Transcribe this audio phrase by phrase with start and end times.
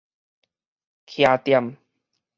[1.05, 1.77] 徛踮